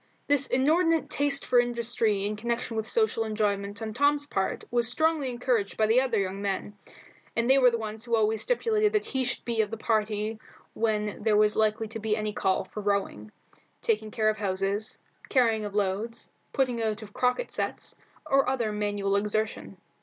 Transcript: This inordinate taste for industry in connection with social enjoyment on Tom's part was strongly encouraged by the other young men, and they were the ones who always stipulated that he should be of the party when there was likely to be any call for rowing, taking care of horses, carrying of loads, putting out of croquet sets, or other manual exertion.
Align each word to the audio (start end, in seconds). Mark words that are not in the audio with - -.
This 0.25 0.47
inordinate 0.47 1.11
taste 1.11 1.45
for 1.45 1.59
industry 1.59 2.25
in 2.25 2.35
connection 2.35 2.75
with 2.75 2.87
social 2.87 3.23
enjoyment 3.23 3.83
on 3.83 3.93
Tom's 3.93 4.25
part 4.25 4.63
was 4.71 4.87
strongly 4.89 5.29
encouraged 5.29 5.77
by 5.77 5.85
the 5.85 6.01
other 6.01 6.17
young 6.19 6.41
men, 6.41 6.75
and 7.35 7.47
they 7.47 7.59
were 7.59 7.69
the 7.69 7.77
ones 7.77 8.03
who 8.03 8.15
always 8.15 8.41
stipulated 8.41 8.93
that 8.93 9.05
he 9.05 9.23
should 9.23 9.45
be 9.45 9.61
of 9.61 9.69
the 9.69 9.77
party 9.77 10.39
when 10.73 11.21
there 11.21 11.37
was 11.37 11.55
likely 11.55 11.87
to 11.89 11.99
be 11.99 12.17
any 12.17 12.33
call 12.33 12.63
for 12.63 12.81
rowing, 12.81 13.31
taking 13.83 14.09
care 14.09 14.29
of 14.29 14.39
horses, 14.39 14.97
carrying 15.29 15.65
of 15.65 15.75
loads, 15.75 16.31
putting 16.51 16.81
out 16.81 17.03
of 17.03 17.13
croquet 17.13 17.45
sets, 17.49 17.95
or 18.25 18.49
other 18.49 18.71
manual 18.71 19.15
exertion. 19.15 19.77